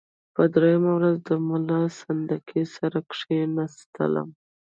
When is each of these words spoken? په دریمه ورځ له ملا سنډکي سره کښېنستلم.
په 0.35 0.41
دریمه 0.53 0.91
ورځ 0.95 1.17
له 1.29 1.35
ملا 1.49 1.81
سنډکي 1.99 2.61
سره 2.75 2.97
کښېنستلم. 3.09 4.27